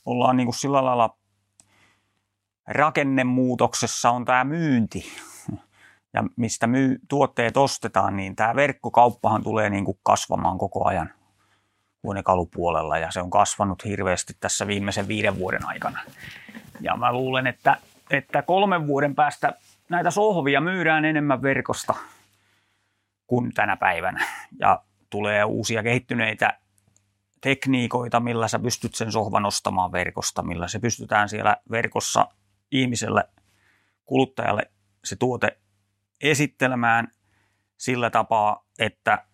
[0.06, 1.18] ollaan niin kuin sillä lailla
[2.68, 5.06] rakennemuutoksessa on tämä myynti
[6.14, 11.10] ja mistä myy, tuotteet ostetaan, niin tämä verkkokauppahan tulee niin kuin kasvamaan koko ajan
[12.04, 16.00] huonekalupuolella ja se on kasvanut hirveästi tässä viimeisen viiden vuoden aikana.
[16.82, 17.78] Ja mä luulen, että,
[18.12, 19.54] että kolmen vuoden päästä
[19.90, 21.96] näitä sohvia myydään enemmän verkosta
[23.28, 24.26] kuin tänä päivänä.
[24.60, 26.60] Ja tulee uusia kehittyneitä
[27.42, 32.28] tekniikoita, millä sä pystyt sen sohvan ostamaan verkosta, millä se pystytään siellä verkossa
[32.72, 33.24] ihmiselle,
[34.06, 34.72] kuluttajalle
[35.04, 35.58] se tuote
[36.22, 37.08] esittelemään
[37.78, 39.26] sillä tapaa, että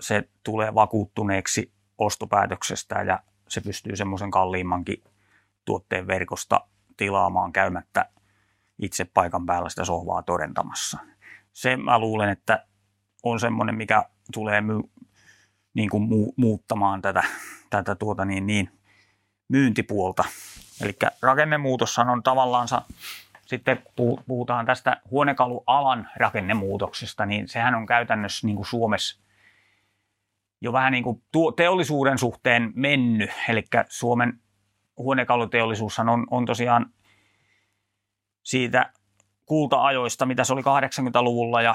[0.00, 5.04] se tulee vakuuttuneeksi ostopäätöksestä ja se pystyy semmoisen kalliimmankin
[5.64, 6.60] tuotteen verkosta
[6.96, 8.08] tilaamaan käymättä
[8.78, 10.98] itse paikan päällä sitä sohvaa todentamassa.
[11.52, 12.66] Se mä luulen, että
[13.22, 14.62] on semmoinen, mikä tulee
[15.74, 17.22] niin kuin mu, muuttamaan tätä,
[17.70, 18.70] tätä tuota niin, niin,
[19.48, 20.24] myyntipuolta.
[20.82, 22.68] Eli rakennemuutoshan on tavallaan
[23.46, 23.82] sitten
[24.26, 29.22] puhutaan tästä huonekalualan rakennemuutoksesta, niin sehän on käytännössä niin kuin Suomessa
[30.60, 31.22] jo vähän niin kuin
[31.56, 33.30] teollisuuden suhteen mennyt.
[33.48, 34.40] Eli Suomen
[34.96, 36.86] huonekaluteollisuushan on, on tosiaan
[38.42, 38.92] siitä
[39.46, 41.74] kulta-ajoista, mitä se oli 80-luvulla ja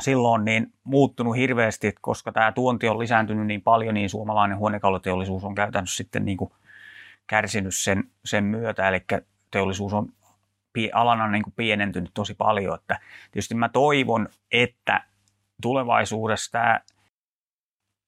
[0.00, 5.54] silloin niin muuttunut hirveästi, koska tämä tuonti on lisääntynyt niin paljon, niin suomalainen huonekaluteollisuus on
[5.54, 6.52] käytännössä sitten niin kuin
[7.26, 8.88] kärsinyt sen, sen myötä.
[8.88, 9.00] Eli
[9.50, 10.12] teollisuus on
[10.92, 12.74] alana niin kuin pienentynyt tosi paljon.
[12.74, 13.00] Että
[13.32, 15.04] tietysti mä toivon, että
[15.62, 16.80] tulevaisuudessa tämä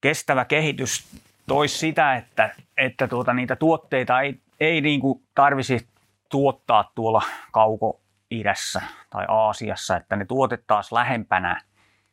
[0.00, 1.04] kestävä kehitys
[1.46, 5.86] toisi sitä, että, että tuota, niitä tuotteita ei, ei niin kuin tarvisi
[6.28, 11.62] tuottaa tuolla kauko-idässä tai Aasiassa, että ne tuotettaisiin lähempänä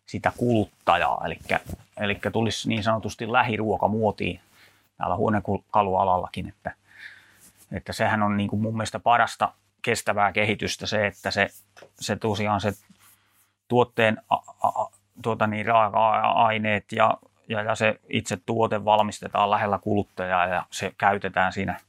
[0.10, 1.39] sitä kuluttajaa, eli,
[1.98, 4.39] eli tulisi niin sanotusti lähiruoka muotiin
[4.98, 6.72] täällä huonekalualallakin, että,
[7.72, 11.50] että sehän on niin kuin mun mielestä parasta kestävää kehitystä se, että se,
[12.00, 12.72] se tosiaan se
[13.67, 14.89] tuotteen a, a,
[15.22, 17.17] tuota niin, raaka-aineet ja,
[17.50, 21.80] ja, ja se itse tuote valmistetaan lähellä kuluttajaa ja se käytetään siinä,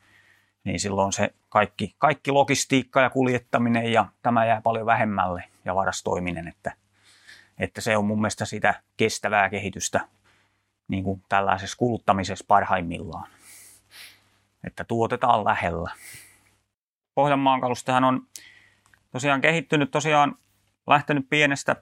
[0.64, 6.48] niin silloin se kaikki, kaikki logistiikka ja kuljettaminen ja tämä jää paljon vähemmälle ja varastoiminen,
[6.48, 6.72] että,
[7.60, 10.00] että se on mun mielestä sitä kestävää kehitystä
[10.88, 13.28] niin kuin tällaisessa kuluttamisessa parhaimmillaan,
[14.64, 15.90] että tuotetaan lähellä.
[17.14, 18.26] Pohjanmaan kalustehan on
[19.10, 20.36] tosiaan kehittynyt, tosiaan
[20.86, 21.76] lähtenyt pienestä,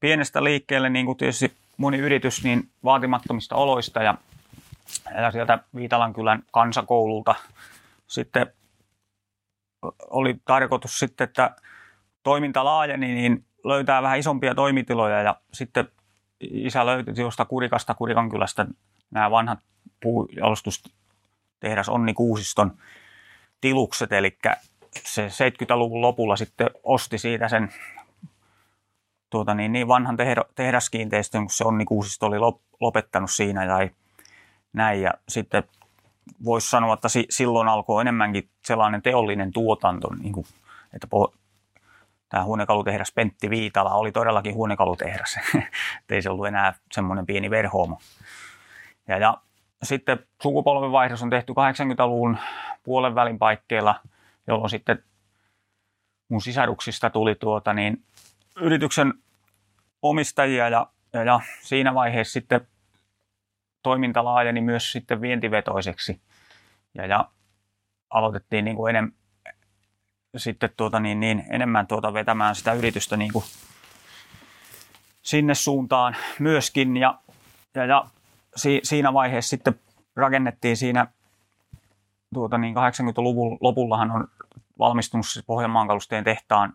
[0.00, 4.14] pienestä liikkeelle, niin kuin tietysti moni yritys, niin vaatimattomista oloista ja,
[5.16, 7.34] ja sieltä Viitalankylän kansakoululta
[8.06, 8.46] sitten
[10.10, 11.56] oli tarkoitus sitten, että
[12.22, 15.88] toiminta laajeni, niin löytää vähän isompia toimitiloja ja sitten
[16.40, 18.66] isä löytyi tuosta Kurikasta, Kurikan kylästä
[19.10, 19.58] nämä vanhat
[20.02, 22.76] puujalostustehdas Onni Kuusiston
[23.60, 24.38] tilukset, eli
[25.04, 27.72] se 70-luvun lopulla sitten osti siitä sen
[29.30, 30.16] tuota niin, niin vanhan
[30.54, 32.36] tehdaskiinteistön, kun se Onni Kuusisto oli
[32.80, 33.88] lopettanut siinä ja
[34.72, 35.02] näin.
[35.02, 35.64] Ja sitten
[36.44, 40.46] voisi sanoa, että silloin alkoi enemmänkin sellainen teollinen tuotanto, niin kuin,
[40.92, 41.06] että
[42.28, 45.38] tämä huonekalutehdas Pentti Viitala oli todellakin huonekalutehdas.
[46.10, 47.98] ei se ollut enää semmoinen pieni verhoomo.
[49.08, 49.38] Ja, ja
[49.82, 52.38] sitten sukupolvenvaihdos on tehty 80-luvun
[52.82, 54.00] puolen välin paikkeilla,
[54.46, 55.02] jolloin sitten
[56.28, 58.04] mun sisaruksista tuli tuota niin,
[58.56, 59.14] yrityksen
[60.02, 62.66] omistajia ja, ja, ja siinä vaiheessa sitten
[63.82, 66.20] toiminta laajeni myös sitten vientivetoiseksi
[66.94, 67.28] ja, ja
[68.10, 69.12] aloitettiin niin kuin enem,
[70.36, 73.44] sitten tuota niin, niin, enemmän tuota vetämään sitä yritystä niin kuin
[75.22, 77.18] sinne suuntaan myöskin ja,
[77.74, 78.04] ja, ja
[78.56, 79.80] si, siinä vaiheessa sitten
[80.16, 81.06] rakennettiin siinä
[82.34, 84.28] tuota niin 80-luvun lopullahan on
[84.78, 86.72] valmistunut siis Pohjanmaan kalusteen tehtaan,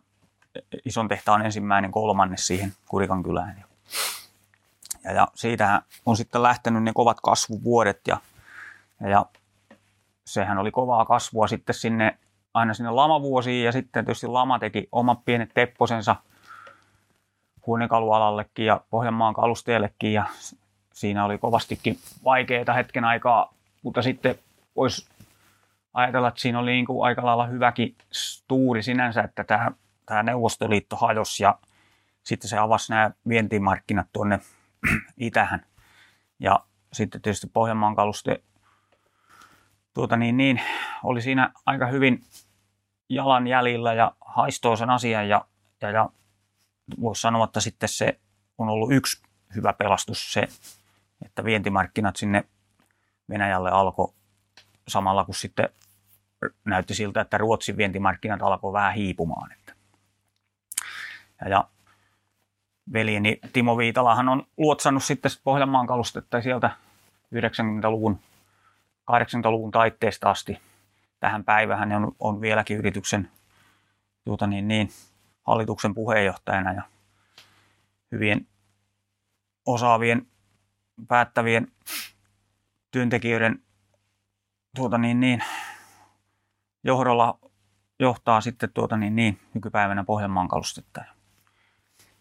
[0.86, 3.64] ison tehtaan ensimmäinen kolmannes siihen Kurikan kylään.
[5.04, 8.18] Ja, ja siitä on sitten lähtenyt ne kovat kasvuvuodet ja,
[9.02, 9.26] ja, ja
[10.26, 12.18] sehän oli kovaa kasvua sitten sinne
[12.54, 16.16] aina sinne lamavuosiin ja sitten tietysti lama teki omat pienet tepposensa
[17.68, 20.26] huonekalualallekin ja Pohjanmaan kalusteellekin ja
[20.94, 24.36] siinä oli kovastikin vaikeaa hetken aikaa, mutta sitten
[24.76, 25.10] voisi
[25.94, 27.96] ajatella, että siinä oli niin kuin aika lailla hyväkin
[28.48, 29.72] tuuri sinänsä, että tämä,
[30.06, 31.60] tämä Neuvostoliitto hajosi ja
[32.24, 34.40] sitten se avasi nämä vientimarkkinat tuonne
[35.18, 35.66] itähän.
[36.40, 36.60] Ja
[36.94, 38.44] sitten tietysti Pohjanmaan kaluste
[40.00, 40.62] tuota niin, niin,
[41.04, 42.24] oli siinä aika hyvin
[43.10, 45.46] jalan jäljillä ja haistoo sen asian ja,
[45.82, 46.10] ja, ja
[47.02, 48.20] voisi sanoa, että sitten se
[48.58, 49.22] on ollut yksi
[49.56, 50.48] hyvä pelastus se,
[51.26, 52.44] että vientimarkkinat sinne
[53.30, 54.14] Venäjälle alkoi
[54.88, 55.70] samalla kun sitten
[56.66, 59.52] näytti siltä, että Ruotsin vientimarkkinat alkoi vähän hiipumaan.
[61.42, 61.68] Ja, ja
[62.94, 66.70] veljeni Timo Viitalahan on luotsannut sitten Pohjanmaan kalustetta sieltä
[67.36, 68.20] 90-luvun,
[69.10, 70.60] 80-luvun taitteesta asti
[71.20, 73.30] tähän päivähän on, on vieläkin yrityksen
[74.24, 74.90] tuota niin, niin,
[75.48, 76.82] hallituksen puheenjohtajana ja
[78.12, 78.48] hyvien
[79.66, 80.28] osaavien
[81.08, 81.68] päättävien
[82.92, 83.64] työntekijöiden
[84.76, 85.44] tuota niin, niin,
[86.84, 87.40] johdolla
[88.00, 91.04] johtaa sitten tuota niin, niin, nykypäivänä Pohjanmaan kalustetta.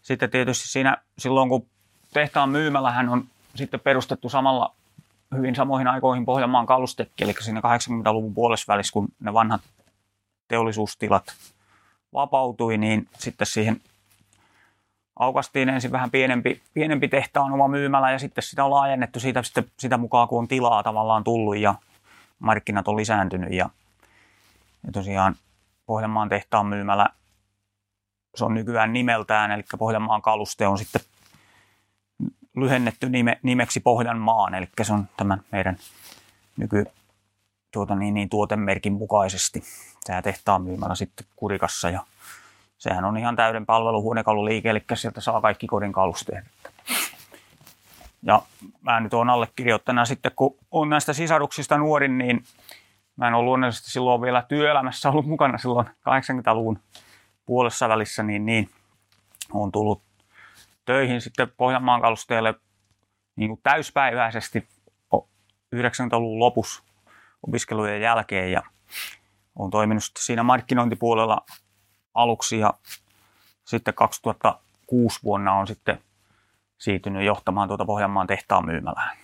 [0.01, 1.69] Sitten tietysti siinä silloin, kun
[2.13, 4.75] tehtaan myymälähän on sitten perustettu samalla
[5.35, 9.61] hyvin samoihin aikoihin Pohjanmaan kalustekki, eli siinä 80-luvun puolesvälissä, kun ne vanhat
[10.47, 11.23] teollisuustilat
[12.13, 13.81] vapautui, niin sitten siihen
[15.19, 19.65] aukastiin ensin vähän pienempi, pienempi tehtaan oma myymälä ja sitten sitä on laajennettu siitä, sitten,
[19.79, 21.75] sitä mukaan, kun on tilaa tavallaan tullut ja
[22.39, 23.69] markkinat on lisääntynyt ja,
[24.85, 25.35] ja tosiaan
[25.85, 27.09] Pohjanmaan tehtaan myymälä,
[28.35, 31.01] se on nykyään nimeltään, eli Pohjanmaan kaluste on sitten
[32.59, 35.77] lyhennetty nime, nimeksi Pohjanmaan, eli se on tämän meidän
[36.57, 36.85] nyky
[37.71, 39.63] tuota niin, niin, tuotemerkin mukaisesti.
[40.05, 42.03] Tämä tehtaan myymällä sitten Kurikassa ja
[42.77, 46.45] sehän on ihan täyden palveluhuonekaluliike, eli sieltä saa kaikki kodin kalusteet.
[48.23, 48.41] Ja
[48.81, 52.43] mä nyt olen allekirjoittajana sitten, kun on näistä sisaruksista nuorin, niin
[53.15, 56.79] mä en ole luonnollisesti silloin vielä työelämässä ollut mukana silloin 80-luvun
[57.45, 58.69] puolessa välissä, niin, niin
[59.53, 60.01] on tullut
[60.89, 62.53] töihin sitten Pohjanmaan kalusteelle
[63.35, 64.67] niin kuin täyspäiväisesti
[65.75, 66.83] 90-luvun lopussa
[67.47, 68.61] opiskelujen jälkeen ja
[69.55, 71.45] olen toiminut siinä markkinointipuolella
[72.13, 72.73] aluksi ja
[73.65, 75.99] sitten 2006 vuonna on sitten
[76.77, 79.17] siirtynyt johtamaan tuota Pohjanmaan tehtaan myymälään.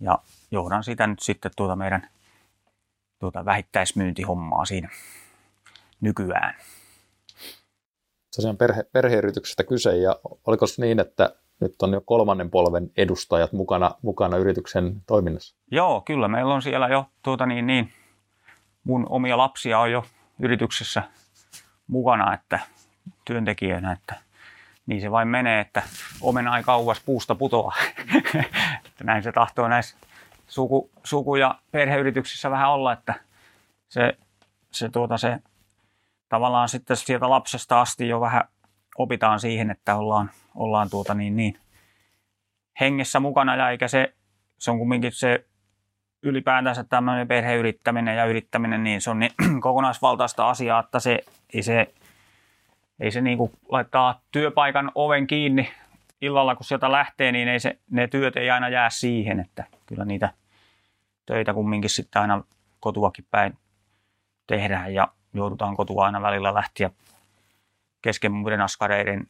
[0.00, 0.18] Ja
[0.50, 2.08] johdan sitä nyt sitten tuota meidän
[3.18, 4.88] tuota vähittäismyyntihommaa siinä
[6.00, 6.54] nykyään
[8.36, 10.16] tosiaan perhe, perheyrityksestä kyse ja
[10.46, 15.56] oliko se niin, että nyt on jo kolmannen polven edustajat mukana, mukana yrityksen toiminnassa?
[15.70, 17.92] Joo, kyllä meillä on siellä jo tuota niin, niin,
[18.84, 20.04] mun omia lapsia on jo
[20.38, 21.02] yrityksessä
[21.86, 22.58] mukana, että
[23.24, 24.14] työntekijänä, että
[24.86, 25.82] niin se vain menee, että
[26.20, 27.74] omena ei kauas puusta putoa.
[28.86, 29.96] että näin se tahtoo näissä
[30.48, 33.14] suku, suku- ja perheyrityksissä vähän olla, että
[33.88, 34.18] se,
[34.70, 35.38] se, tuota, se
[36.30, 38.44] tavallaan sitten sieltä lapsesta asti jo vähän
[38.98, 41.58] opitaan siihen, että ollaan, ollaan tuota niin, niin
[42.80, 44.14] hengessä mukana ja eikä se,
[44.58, 45.44] se on kumminkin se
[46.22, 51.18] ylipäätänsä tämmöinen perheyrittäminen ja yrittäminen, niin se on niin kokonaisvaltaista asiaa, että se
[51.54, 51.94] ei se,
[53.00, 55.70] ei se niin kuin laittaa työpaikan oven kiinni
[56.20, 60.04] illalla, kun sieltä lähtee, niin ei se, ne työt ei aina jää siihen, että kyllä
[60.04, 60.30] niitä
[61.26, 62.44] töitä kumminkin sitten aina
[62.80, 63.58] kotuakin päin
[64.46, 64.94] tehdään.
[64.94, 66.90] Ja joudutaan kotua aina välillä lähtiä
[68.02, 69.26] kesken muiden askareiden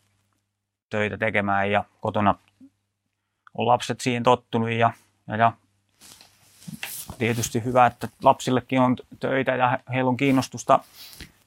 [0.90, 2.34] töitä tekemään ja kotona
[3.54, 4.92] on lapset siihen tottunut ja,
[5.26, 5.52] ja, ja
[7.18, 10.80] tietysti hyvä, että lapsillekin on töitä ja heillä on kiinnostusta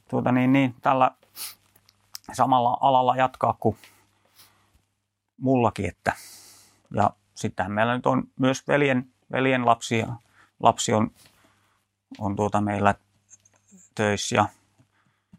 [0.09, 1.11] tuota niin, niin, tällä
[2.33, 3.77] samalla alalla jatkaa kuin
[5.37, 5.85] mullakin.
[5.85, 6.13] Että.
[6.95, 10.05] Ja sittenhän meillä nyt on myös veljen, veljen lapsi,
[10.59, 11.11] lapsi on,
[12.19, 12.95] on tuota meillä
[13.95, 14.45] töissä ja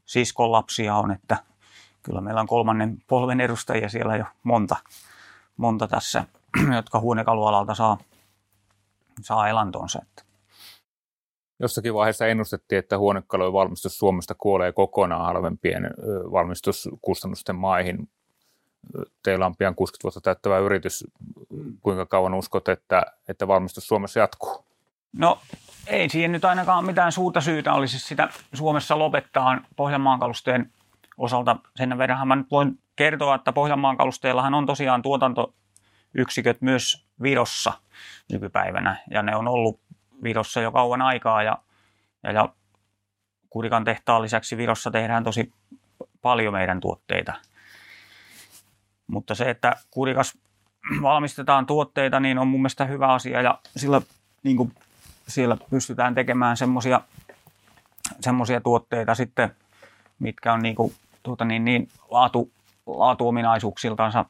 [0.04, 1.36] siskon lapsia on, että
[2.02, 4.76] kyllä meillä on kolmannen polven edustajia siellä jo monta,
[5.56, 6.24] monta tässä,
[6.76, 7.98] jotka huonekalualalta saa,
[9.22, 10.02] saa elantonsa.
[10.02, 10.22] Että.
[11.60, 15.90] Jossakin vaiheessa ennustettiin, että huonekalujen valmistus Suomesta kuolee kokonaan halvempien
[16.32, 18.08] valmistuskustannusten maihin.
[19.22, 21.04] Teillä on pian 60 vuotta täyttävä yritys.
[21.82, 24.64] Kuinka kauan uskot, että, että valmistus Suomessa jatkuu?
[25.12, 25.38] No
[25.86, 30.72] ei siihen nyt ainakaan mitään suurta syytä olisi sitä Suomessa lopettaa Pohjanmaan kalusteen
[31.18, 31.56] osalta.
[31.76, 37.72] Sen verran mä nyt voin kertoa, että Pohjanmaan kalusteillahan on tosiaan tuotantoyksiköt myös Virossa
[38.32, 38.96] nykypäivänä.
[39.10, 39.80] Ja ne on ollut
[40.22, 41.58] Virossa jo kauan aikaa ja,
[42.22, 42.48] ja, ja
[43.50, 45.52] Kurikan tehtaan lisäksi Virossa tehdään tosi
[46.22, 47.32] paljon meidän tuotteita.
[49.06, 50.38] Mutta se, että Kurikas
[51.02, 54.00] valmistetaan tuotteita, niin on mun mielestä hyvä asia ja sillä
[54.42, 54.72] niin kuin
[55.28, 57.00] siellä pystytään tekemään semmoisia
[58.20, 59.56] semmosia tuotteita sitten,
[60.18, 62.50] mitkä on niin kuin, tuota niin, niin laatu,
[62.87, 64.24] laatuominaisuuksiltansa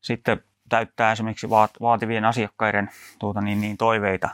[0.00, 4.28] sitten täyttää esimerkiksi vaativien asiakkaiden tuota niin, niin toiveita.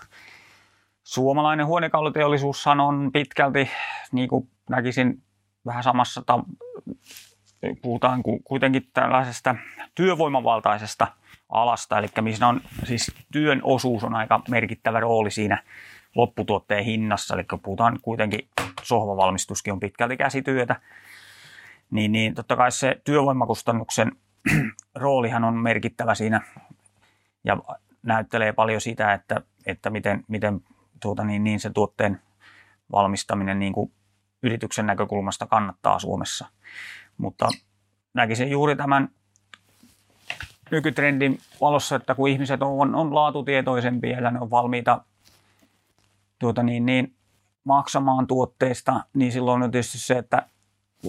[1.04, 3.70] Suomalainen huonekaluteollisuus on pitkälti,
[4.12, 5.22] niin kuin näkisin,
[5.66, 6.44] vähän samassa, ta-
[7.82, 9.54] puhutaan kuitenkin tällaisesta
[9.94, 11.06] työvoimavaltaisesta
[11.48, 15.62] alasta, eli missä on siis työn osuus on aika merkittävä rooli siinä
[16.14, 18.48] lopputuotteen hinnassa, eli puhutaan kuitenkin
[18.82, 20.80] sohvavalmistuskin on pitkälti käsityötä,
[21.90, 24.12] niin, niin totta kai se työvoimakustannuksen
[24.94, 26.40] roolihan on merkittävä siinä.
[27.44, 27.56] Ja
[28.02, 30.60] näyttelee paljon sitä, että, että miten, miten
[31.00, 32.20] tuota, niin, niin se tuotteen
[32.92, 33.92] valmistaminen niin kuin
[34.42, 36.46] yrityksen näkökulmasta kannattaa Suomessa.
[37.18, 37.48] Mutta
[38.14, 39.08] näkisin juuri tämän
[40.70, 45.04] nykytrendin valossa, että kun ihmiset on, on laatutietoisempia ja ne on valmiita
[46.38, 47.14] tuota niin, niin,
[47.64, 50.46] maksamaan tuotteista, niin silloin on tietysti se, että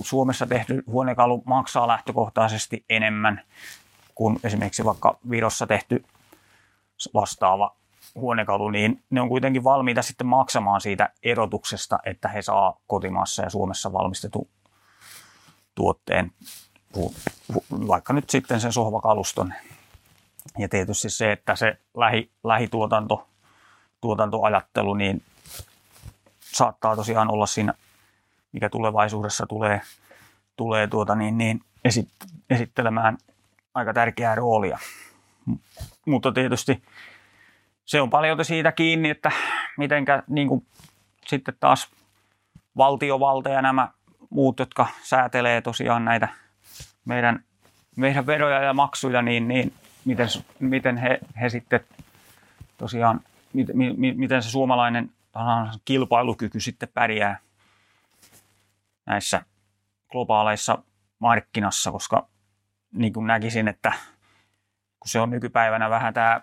[0.01, 3.41] Suomessa tehty huonekalu maksaa lähtökohtaisesti enemmän
[4.15, 6.03] kuin esimerkiksi vaikka Virossa tehty
[7.13, 7.75] vastaava
[8.15, 13.49] huonekalu, niin ne on kuitenkin valmiita sitten maksamaan siitä erotuksesta, että he saa kotimaassa ja
[13.49, 14.47] Suomessa valmistetun
[15.75, 16.31] tuotteen,
[17.87, 19.53] vaikka nyt sitten sen sohvakaluston.
[20.57, 23.27] Ja tietysti se, että se lähi, lähituotanto,
[24.01, 25.23] tuotantoajattelu, niin
[26.39, 27.73] saattaa tosiaan olla siinä,
[28.51, 29.81] mikä tulevaisuudessa tulee,
[30.55, 32.09] tulee tuota niin, niin esit,
[32.49, 33.17] esittelemään
[33.73, 34.79] aika tärkeää roolia.
[36.05, 36.83] Mutta tietysti
[37.85, 39.31] se on paljon siitä kiinni, että
[39.77, 40.67] mitenkä niin
[41.27, 41.89] sitten taas
[42.77, 43.87] valtiovalta ja nämä
[44.29, 46.27] muut, jotka säätelee tosiaan näitä
[47.09, 47.43] meidän,
[47.95, 49.73] meidän veroja ja maksuja, niin, niin
[50.05, 50.27] miten,
[50.59, 51.79] miten he, he sitten
[52.77, 53.21] tosiaan,
[53.53, 53.75] miten,
[54.15, 55.09] miten se suomalainen
[55.85, 57.39] kilpailukyky sitten pärjää
[59.05, 59.41] näissä
[60.11, 60.83] globaaleissa
[61.19, 62.27] markkinassa, koska
[62.93, 63.93] niin kuin näkisin, että
[64.99, 66.41] kun se on nykypäivänä vähän tämä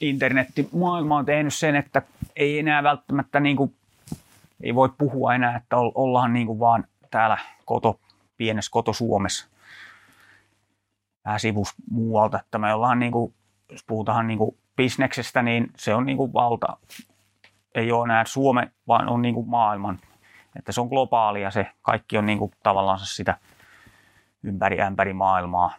[0.00, 2.02] internettimaailma on tehnyt sen, että
[2.36, 3.74] ei enää välttämättä niin kuin,
[4.62, 8.00] ei voi puhua enää, että ollaan niin kuin vaan täällä koto,
[8.36, 9.48] pienessä koto Suomessa
[11.36, 13.34] sivus muualta, että me ollaan niin kuin,
[13.72, 16.76] jos puhutaan niin kuin bisneksestä, niin se on niin kuin valta.
[17.74, 19.98] Ei ole enää Suome, vaan on niin kuin maailman.
[20.58, 23.38] Että se on globaalia se, kaikki on niin kuin tavallaan sitä
[24.42, 25.70] ympäri ämpäri maailmaa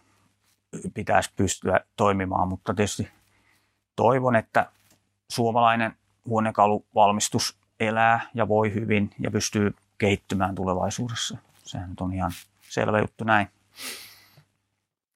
[0.94, 3.08] pitäisi pystyä toimimaan, mutta tietysti
[3.96, 4.66] toivon, että
[5.28, 5.96] suomalainen
[6.26, 11.38] huonekaluvalmistus elää ja voi hyvin ja pystyy kehittymään tulevaisuudessa.
[11.54, 13.48] Sehän on ihan selvä juttu näin.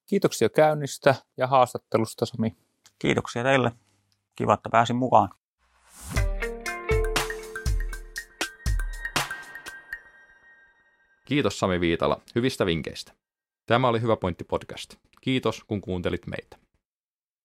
[0.05, 2.57] Kiitoksia käynnistä ja haastattelusta, Sami.
[2.99, 3.71] Kiitoksia teille.
[4.35, 5.29] Kiva, että pääsin mukaan.
[11.25, 13.13] Kiitos Sami Viitala hyvistä vinkkeistä.
[13.65, 14.95] Tämä oli Hyvä pointti podcast.
[15.21, 16.64] Kiitos kun kuuntelit meitä.